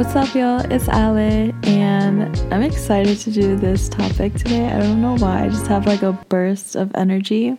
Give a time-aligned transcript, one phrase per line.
[0.00, 0.60] What's up, y'all?
[0.72, 4.66] It's Ale, and I'm excited to do this topic today.
[4.66, 7.58] I don't know why, I just have like a burst of energy.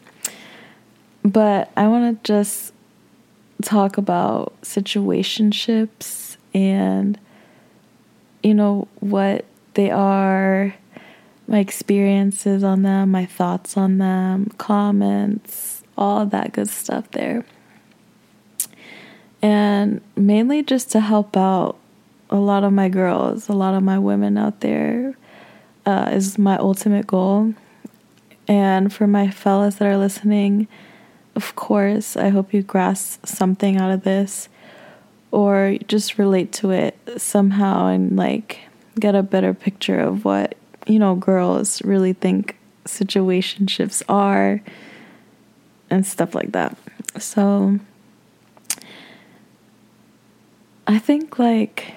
[1.24, 2.74] But I want to just
[3.62, 7.20] talk about situationships and,
[8.42, 10.74] you know, what they are,
[11.48, 17.46] my experiences on them, my thoughts on them, comments, all that good stuff there.
[19.44, 21.78] And mainly just to help out
[22.32, 25.16] a lot of my girls, a lot of my women out there
[25.86, 27.54] uh, is my ultimate goal.
[28.48, 30.68] And for my fellas that are listening,
[31.36, 34.50] of course, I hope you grasp something out of this
[35.32, 38.60] or just relate to it somehow and like
[39.00, 40.56] get a better picture of what,
[40.88, 44.62] you know, girls really think situationships are
[45.90, 46.78] and stuff like that.
[47.18, 47.80] So
[50.88, 51.94] I think like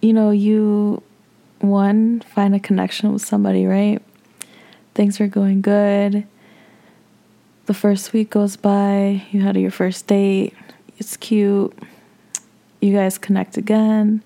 [0.00, 1.02] you know, you
[1.60, 4.02] one find a connection with somebody, right?
[4.94, 6.26] Things are going good.
[7.66, 10.54] The first week goes by, you had your first date,
[10.98, 11.76] it's cute.
[12.80, 14.22] You guys connect again.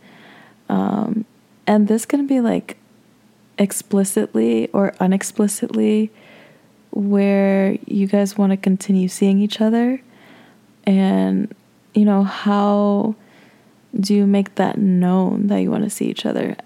[0.69, 1.25] Um,
[1.67, 2.79] and this can be like
[3.59, 6.11] explicitly or unexplicitly
[6.91, 10.01] where you guys want to continue seeing each other
[10.85, 11.55] and
[11.93, 13.15] you know how
[13.99, 16.57] do you make that known that you want to see each other?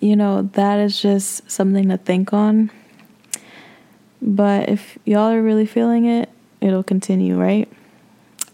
[0.00, 2.70] You know, that is just something to think on.
[4.22, 6.28] But if y'all are really feeling it,
[6.60, 7.68] it'll continue, right?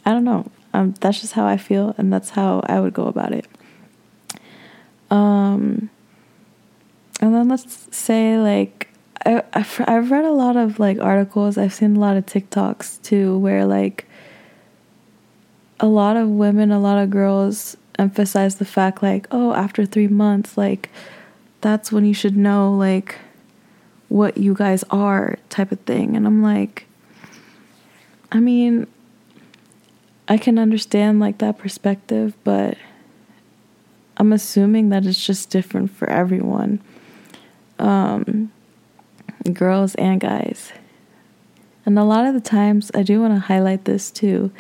[0.05, 0.51] I don't know.
[0.73, 3.47] Um, that's just how I feel, and that's how I would go about it.
[5.11, 5.91] Um,
[7.21, 8.89] and then let's say like
[9.25, 11.57] I I've, I've read a lot of like articles.
[11.57, 14.07] I've seen a lot of TikToks too, where like
[15.79, 20.09] a lot of women, a lot of girls emphasize the fact like oh after 3
[20.09, 20.91] months like
[21.61, 23.17] that's when you should know like
[24.09, 26.15] what you guys are type of thing.
[26.15, 26.87] And I'm like
[28.31, 28.87] I mean
[30.29, 32.77] I can understand like that perspective but
[34.17, 36.81] I'm assuming that it's just different for everyone.
[37.79, 38.53] Um
[39.53, 40.73] girls and guys.
[41.87, 44.53] And a lot of the times I do want to highlight this too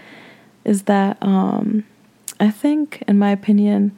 [0.64, 1.84] is that um
[2.44, 3.96] I think, in my opinion,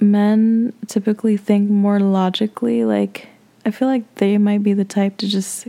[0.00, 2.84] men typically think more logically.
[2.84, 3.28] Like,
[3.64, 5.68] I feel like they might be the type to just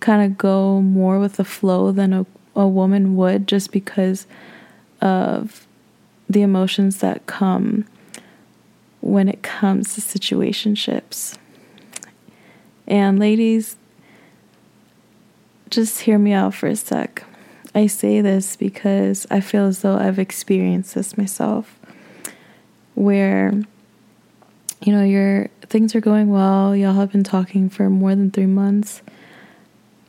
[0.00, 4.26] kind of go more with the flow than a, a woman would just because
[5.00, 5.66] of
[6.28, 7.86] the emotions that come
[9.00, 11.38] when it comes to situationships.
[12.86, 13.76] And ladies,
[15.70, 17.24] just hear me out for a sec.
[17.76, 21.78] I say this because I feel as though I've experienced this myself
[22.94, 23.52] where
[24.80, 28.46] you know your things are going well, y'all have been talking for more than 3
[28.46, 29.02] months.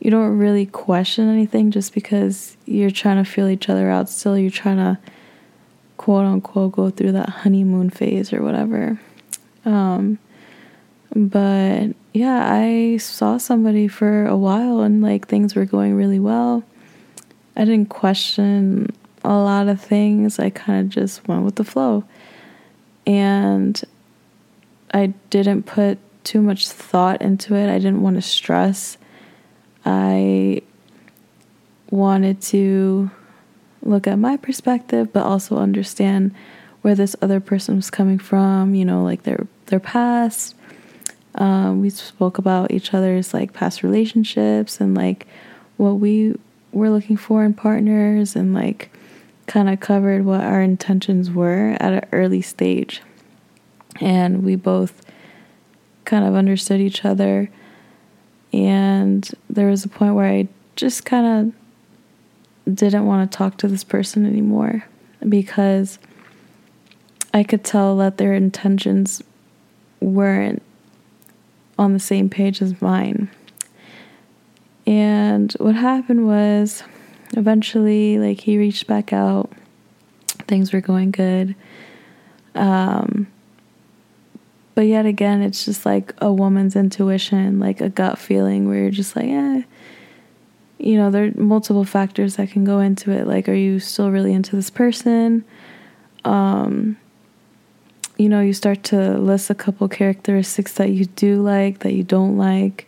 [0.00, 4.38] You don't really question anything just because you're trying to feel each other out still
[4.38, 4.98] you're trying to
[5.98, 8.98] quote unquote go through that honeymoon phase or whatever.
[9.66, 10.18] Um
[11.14, 16.64] but yeah, I saw somebody for a while and like things were going really well
[17.58, 20.38] I didn't question a lot of things.
[20.38, 22.04] I kind of just went with the flow.
[23.04, 23.82] And
[24.94, 27.68] I didn't put too much thought into it.
[27.68, 28.96] I didn't want to stress.
[29.84, 30.62] I
[31.90, 33.10] wanted to
[33.82, 36.34] look at my perspective, but also understand
[36.82, 40.54] where this other person was coming from, you know, like their their past.
[41.34, 45.26] Um, we spoke about each other's like past relationships and like
[45.76, 46.34] what we
[46.72, 48.90] we're looking for in partners and like
[49.46, 53.02] kind of covered what our intentions were at an early stage.
[54.00, 55.04] And we both
[56.04, 57.50] kind of understood each other.
[58.52, 61.54] And there was a point where I just kind
[62.66, 64.84] of didn't want to talk to this person anymore
[65.28, 65.98] because
[67.32, 69.22] I could tell that their intentions
[70.00, 70.62] weren't
[71.78, 73.30] on the same page as mine.
[74.88, 76.82] And what happened was
[77.36, 79.52] eventually, like, he reached back out.
[80.46, 81.54] Things were going good.
[82.54, 83.26] Um,
[84.74, 88.90] but yet again, it's just like a woman's intuition, like a gut feeling where you're
[88.90, 89.62] just like, eh.
[90.78, 93.26] You know, there are multiple factors that can go into it.
[93.26, 95.44] Like, are you still really into this person?
[96.24, 96.96] Um,
[98.16, 102.04] you know, you start to list a couple characteristics that you do like, that you
[102.04, 102.87] don't like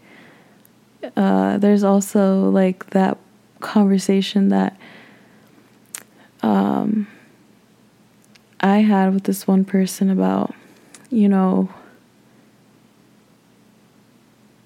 [1.16, 3.18] uh, there's also like that
[3.60, 4.76] conversation that
[6.42, 7.06] um,
[8.60, 10.54] I had with this one person about,
[11.10, 11.68] you know,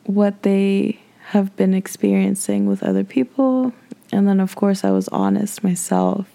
[0.04, 3.72] what they have been experiencing with other people.
[4.12, 6.28] And then, of course, I was honest myself.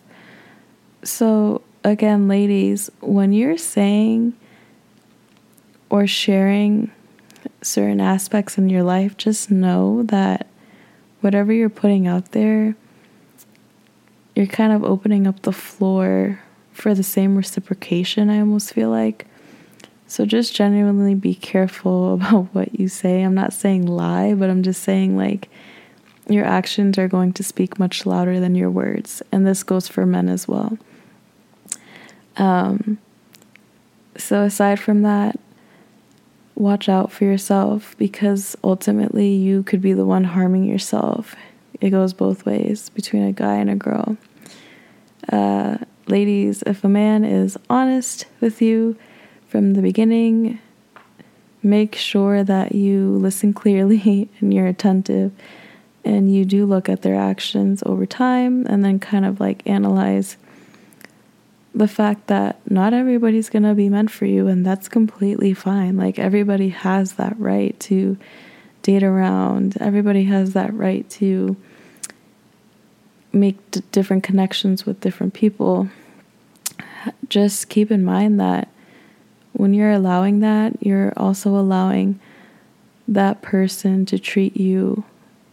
[1.03, 4.33] So, again, ladies, when you're saying
[5.89, 6.91] or sharing
[7.61, 10.47] certain aspects in your life, just know that
[11.21, 12.75] whatever you're putting out there,
[14.35, 16.39] you're kind of opening up the floor
[16.71, 19.25] for the same reciprocation, I almost feel like.
[20.07, 23.21] So just genuinely be careful about what you say.
[23.21, 25.49] I'm not saying lie, but I'm just saying like
[26.27, 29.21] your actions are going to speak much louder than your words.
[29.31, 30.77] And this goes for men as well.
[32.37, 32.99] Um,
[34.15, 35.39] so aside from that,
[36.59, 41.35] watch out for yourself because ultimately you could be the one harming yourself.
[41.79, 44.17] It goes both ways between a guy and a girl.
[45.31, 45.77] Uh,
[46.07, 48.97] ladies, if a man is honest with you
[49.47, 50.59] from the beginning,
[51.63, 55.31] make sure that you listen clearly and you're attentive
[56.03, 60.37] and you do look at their actions over time and then kind of like analyze
[61.73, 65.97] the fact that not everybody's going to be meant for you, and that's completely fine.
[65.97, 68.17] Like, everybody has that right to
[68.81, 71.55] date around, everybody has that right to
[73.31, 75.89] make d- different connections with different people.
[77.29, 78.69] Just keep in mind that
[79.53, 82.19] when you're allowing that, you're also allowing
[83.07, 85.03] that person to treat you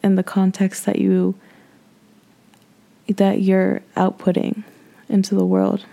[0.03, 1.35] in the context that you
[3.09, 4.65] that you're outputting
[5.09, 5.85] into the world.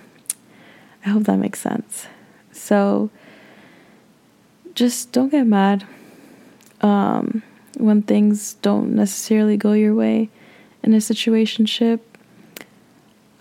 [1.05, 2.07] I hope that makes sense.
[2.51, 3.09] So
[4.75, 5.85] just don't get mad
[6.81, 7.43] um,
[7.77, 10.29] when things don't necessarily go your way
[10.81, 11.99] in a situationship.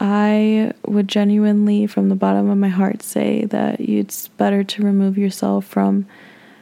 [0.01, 5.17] I would genuinely, from the bottom of my heart, say that it's better to remove
[5.17, 6.07] yourself from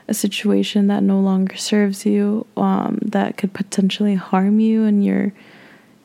[0.09, 5.33] a situation that no longer serves you, um, that could potentially harm you and your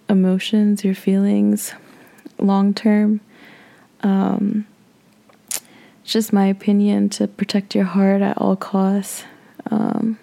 [0.08, 1.74] emotions, your feelings
[2.38, 3.20] long term.
[4.02, 4.66] Um,
[6.06, 9.24] it's just my opinion to protect your heart at all costs.
[9.72, 10.20] Um,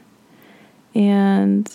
[0.94, 1.69] and,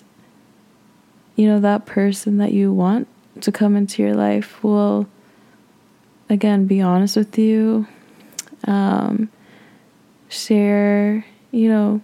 [1.36, 3.06] you know, that person that you want
[3.42, 5.06] to come into your life will,
[6.30, 7.86] again, be honest with you,
[8.64, 9.28] um,
[10.30, 12.00] share, you know,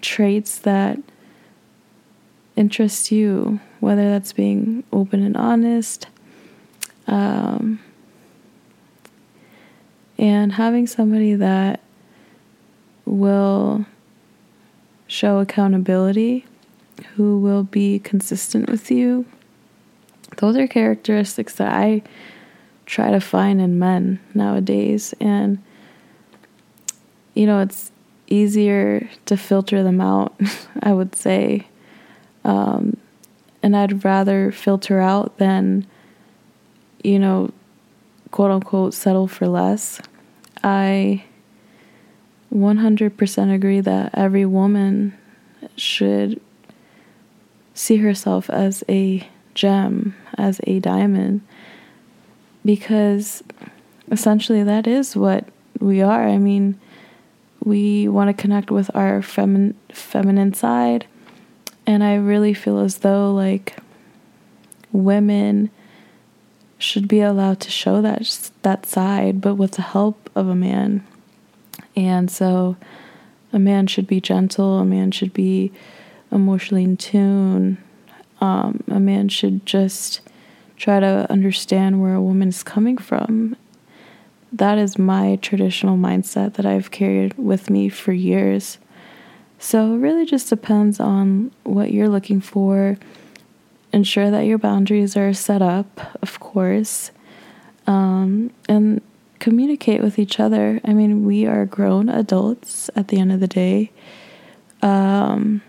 [0.00, 0.96] traits that
[2.54, 6.06] interest you, whether that's being open and honest.
[7.08, 7.80] Um,
[10.18, 11.80] and having somebody that
[13.04, 13.86] will
[15.06, 16.44] show accountability,
[17.14, 19.26] who will be consistent with you,
[20.38, 22.02] those are characteristics that I
[22.86, 25.14] try to find in men nowadays.
[25.20, 25.62] And,
[27.34, 27.92] you know, it's
[28.28, 30.38] easier to filter them out,
[30.82, 31.66] I would say.
[32.44, 32.96] Um,
[33.62, 35.86] and I'd rather filter out than,
[37.02, 37.50] you know,
[38.30, 40.00] quote unquote settle for less.
[40.62, 41.24] I
[42.52, 45.16] 100% agree that every woman
[45.76, 46.40] should
[47.74, 51.42] see herself as a gem, as a diamond,
[52.64, 53.42] because
[54.10, 55.44] essentially that is what
[55.80, 56.26] we are.
[56.26, 56.78] I mean,
[57.64, 61.06] we want to connect with our femin- feminine side,
[61.86, 63.76] and I really feel as though like
[64.92, 65.70] women
[66.78, 71.06] should be allowed to show that that side, but with the help of a man.
[71.94, 72.76] And so,
[73.52, 74.78] a man should be gentle.
[74.78, 75.72] A man should be
[76.30, 77.78] emotionally in tune.
[78.40, 80.20] Um, a man should just
[80.76, 83.56] try to understand where a woman is coming from.
[84.52, 88.78] That is my traditional mindset that I've carried with me for years.
[89.58, 92.98] So it really just depends on what you're looking for
[93.96, 97.10] ensure that your boundaries are set up, of course,
[97.86, 99.00] um, and
[99.38, 100.78] communicate with each other.
[100.84, 103.90] I mean, we are grown adults at the end of the day,
[104.82, 105.62] um,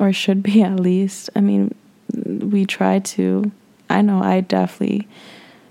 [0.00, 1.30] or should be at least.
[1.36, 1.72] I mean,
[2.24, 3.52] we try to.
[3.88, 5.06] I know I definitely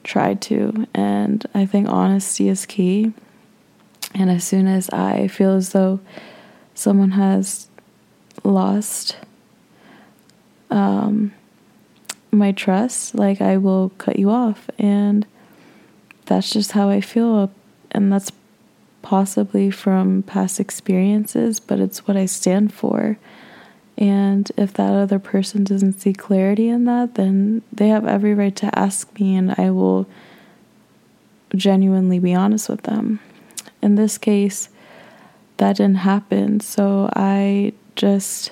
[0.06, 3.12] try to, and I think honesty is key.
[4.16, 6.00] And as soon as I feel as though
[6.74, 7.68] someone has
[8.46, 9.18] lost
[10.72, 11.34] um,
[12.38, 14.70] my trust, like I will cut you off.
[14.78, 15.26] And
[16.26, 17.52] that's just how I feel.
[17.92, 18.32] And that's
[19.02, 23.18] possibly from past experiences, but it's what I stand for.
[23.98, 28.56] And if that other person doesn't see clarity in that, then they have every right
[28.58, 30.08] to ask me, and I will
[31.56, 33.20] genuinely be honest with them.
[33.82, 34.70] in this case,
[35.58, 36.60] that didn't happen.
[36.60, 38.52] So I just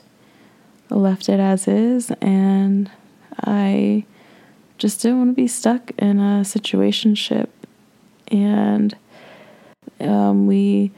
[0.90, 2.90] left it as is and
[3.44, 4.06] I
[4.78, 7.48] just didn't want to be stuck in a situationship.
[8.30, 8.96] And
[10.00, 10.92] um, we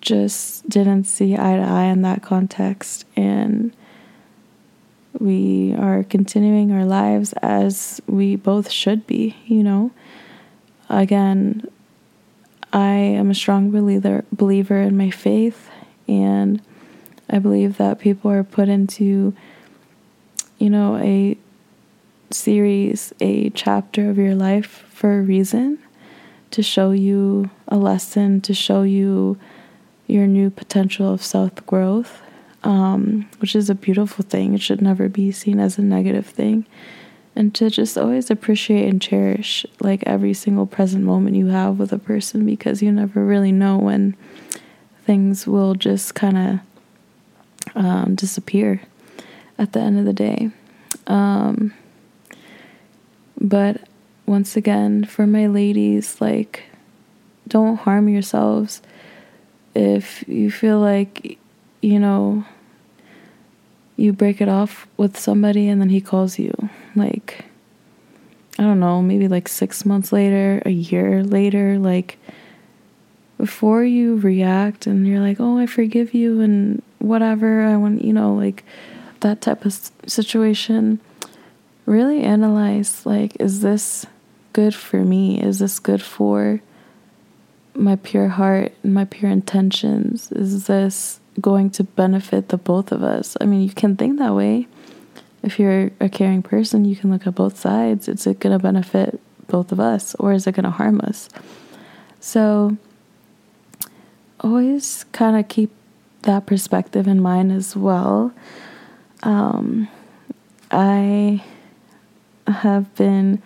[0.00, 3.04] just didn't see eye to eye in that context.
[3.16, 3.74] And
[5.18, 9.92] we are continuing our lives as we both should be, you know.
[10.88, 11.68] Again,
[12.72, 15.70] I am a strong believer believer in my faith
[16.08, 16.62] and
[17.28, 19.34] I believe that people are put into
[20.58, 21.36] you know a
[22.34, 25.78] series, a chapter of your life for a reason
[26.52, 29.38] to show you a lesson, to show you
[30.06, 32.22] your new potential of self growth,
[32.62, 34.54] um, which is a beautiful thing.
[34.54, 36.66] It should never be seen as a negative thing.
[37.34, 41.90] And to just always appreciate and cherish like every single present moment you have with
[41.92, 44.14] a person because you never really know when
[45.04, 46.36] things will just kind
[47.74, 48.82] of um, disappear
[49.58, 50.50] at the end of the day.
[51.06, 51.72] Um,
[53.42, 53.80] but
[54.24, 56.62] once again, for my ladies, like,
[57.48, 58.80] don't harm yourselves
[59.74, 61.38] if you feel like,
[61.80, 62.44] you know,
[63.96, 66.54] you break it off with somebody and then he calls you.
[66.94, 67.44] Like,
[68.58, 72.18] I don't know, maybe like six months later, a year later, like,
[73.38, 78.12] before you react and you're like, oh, I forgive you and whatever, I want, you
[78.12, 78.62] know, like
[79.20, 81.00] that type of situation,
[81.86, 84.06] really analyze, like, is this
[84.52, 85.40] good for me?
[85.40, 86.60] Is this good for
[87.74, 90.30] my pure heart and my pure intentions?
[90.32, 93.36] Is this going to benefit the both of us?
[93.40, 94.68] I mean, you can think that way.
[95.42, 98.08] If you're a caring person, you can look at both sides.
[98.08, 101.28] Is it going to benefit both of us or is it going to harm us?
[102.20, 102.76] So,
[104.40, 105.70] always kind of keep
[106.22, 108.32] that perspective in mind as well.
[109.24, 109.88] Um,
[110.70, 111.42] I
[112.52, 113.42] have been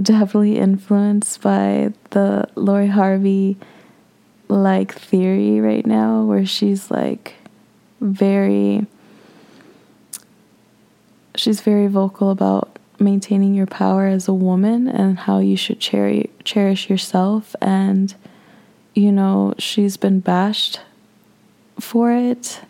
[0.00, 3.56] definitely influenced by the Lori Harvey
[4.48, 7.34] like theory right now where she's like
[8.00, 8.86] very
[11.34, 16.26] she's very vocal about maintaining your power as a woman and how you should cherish
[16.44, 17.54] cherish yourself.
[17.60, 18.14] And
[18.94, 20.80] you know she's been bashed
[21.80, 22.60] for it.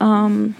[0.00, 0.54] Um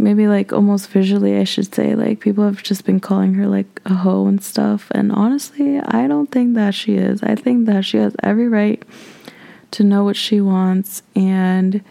[0.00, 3.80] maybe like almost visually I should say like people have just been calling her like
[3.84, 7.22] a hoe and stuff and honestly I don't think that she is.
[7.22, 8.82] I think that she has every right
[9.72, 11.82] to know what she wants and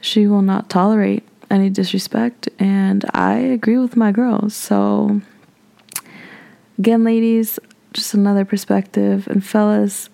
[0.00, 4.54] she will not tolerate any disrespect and I agree with my girls.
[4.54, 5.20] So
[6.78, 7.58] again ladies,
[7.92, 10.10] just another perspective and fellas,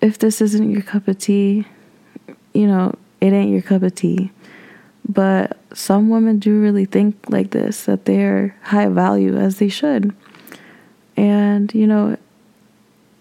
[0.00, 1.66] if this isn't your cup of tea,
[2.54, 4.30] you know, it ain't your cup of tea
[5.08, 10.14] but some women do really think like this that they're high value as they should.
[11.16, 12.16] And, you know,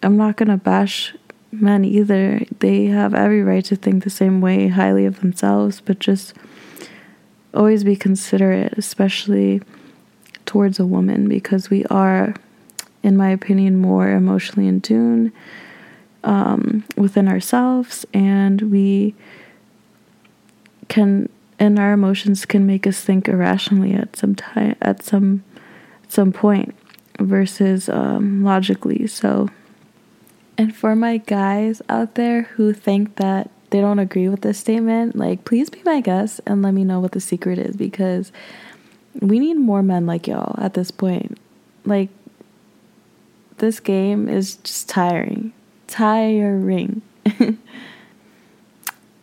[0.03, 1.15] I'm not going to bash
[1.51, 2.41] men either.
[2.59, 6.33] They have every right to think the same way highly of themselves, but just
[7.53, 9.61] always be considerate, especially
[10.45, 12.35] towards a woman, because we are,
[13.03, 15.33] in my opinion, more emotionally in tune
[16.23, 19.15] um, within ourselves, and we
[20.87, 21.29] can
[21.59, 25.43] and our emotions can make us think irrationally at some time at some
[26.03, 26.73] at some point
[27.19, 29.49] versus um, logically so.
[30.57, 35.15] And for my guys out there who think that they don't agree with this statement
[35.15, 38.31] like please be my guest and let me know what the secret is because
[39.21, 41.37] we need more men like y'all at this point.
[41.85, 42.09] Like
[43.57, 45.53] this game is just tiring
[45.87, 47.01] tiring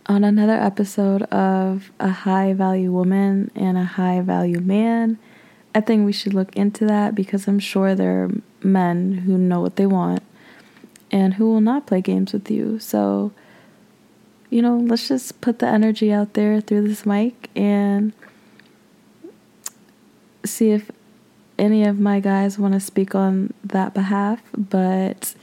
[0.08, 5.18] on another episode of A High Value Woman and a High Value Man.
[5.74, 8.30] I think we should look into that because I'm sure there are
[8.62, 10.22] men who know what they want
[11.10, 12.78] and who will not play games with you.
[12.78, 13.32] So,
[14.48, 18.12] you know, let's just put the energy out there through this mic and
[20.44, 20.90] see if
[21.58, 24.40] any of my guys want to speak on that behalf.
[24.56, 25.34] But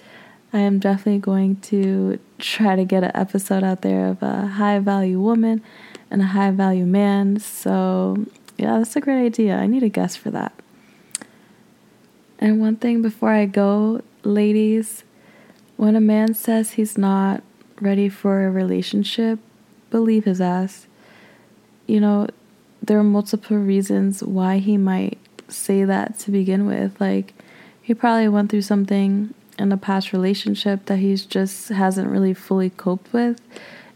[0.53, 4.79] I am definitely going to try to get an episode out there of a high
[4.79, 5.63] value woman
[6.11, 7.39] and a high value man.
[7.39, 8.25] So,
[8.57, 9.55] yeah, that's a great idea.
[9.55, 10.53] I need a guest for that.
[12.39, 15.03] And one thing before I go, ladies,
[15.77, 17.41] when a man says he's not
[17.79, 19.39] ready for a relationship,
[19.89, 20.87] believe his ass.
[21.87, 22.27] You know,
[22.81, 26.99] there are multiple reasons why he might say that to begin with.
[26.99, 27.33] Like,
[27.81, 32.69] he probably went through something in a past relationship that he's just hasn't really fully
[32.69, 33.39] coped with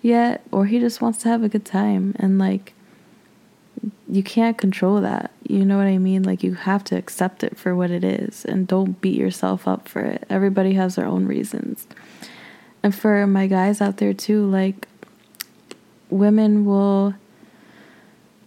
[0.02, 2.16] yet, or he just wants to have a good time.
[2.18, 2.74] And like,
[4.08, 5.32] you can't control that.
[5.44, 6.24] You know what I mean?
[6.24, 9.88] Like, you have to accept it for what it is and don't beat yourself up
[9.88, 10.26] for it.
[10.30, 11.88] Everybody has their own reasons.
[12.84, 14.88] And for my guys out there, too, like,
[16.10, 17.16] women will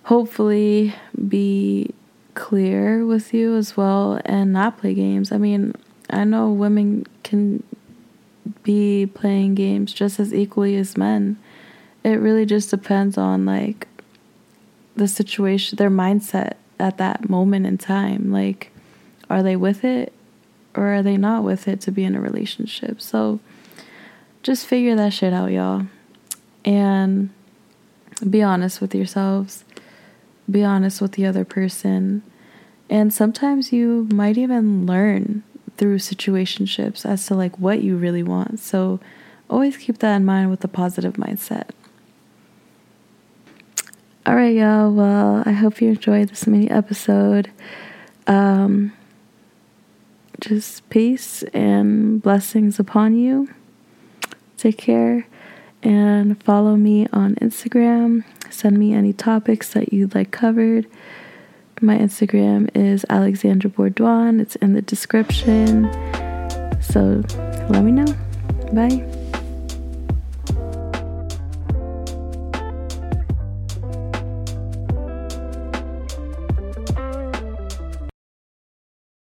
[0.04, 0.94] hopefully
[1.28, 1.94] be
[2.34, 5.30] clear with you as well and not play games.
[5.30, 5.74] I mean,
[6.12, 7.62] I know women can
[8.62, 11.38] be playing games just as equally as men.
[12.04, 13.86] It really just depends on like
[14.96, 18.32] the situation, their mindset at that moment in time.
[18.32, 18.70] Like,
[19.28, 20.12] are they with it
[20.74, 23.00] or are they not with it to be in a relationship?
[23.00, 23.40] So
[24.42, 25.86] just figure that shit out, y'all.
[26.64, 27.30] And
[28.28, 29.64] be honest with yourselves.
[30.50, 32.22] Be honest with the other person.
[32.88, 35.44] And sometimes you might even learn
[35.80, 38.60] through situationships as to like what you really want.
[38.60, 39.00] So
[39.48, 41.70] always keep that in mind with a positive mindset.
[44.26, 44.92] All right, y'all.
[44.92, 47.50] Well, I hope you enjoyed this mini episode.
[48.26, 48.92] Um,
[50.38, 53.48] just peace and blessings upon you.
[54.58, 55.26] Take care
[55.82, 58.24] and follow me on Instagram.
[58.50, 60.86] Send me any topics that you'd like covered.
[61.82, 64.40] My Instagram is Alexandra Bourdouane.
[64.40, 65.90] It's in the description.
[66.82, 67.22] So
[67.70, 68.14] let me know.
[68.72, 69.19] Bye.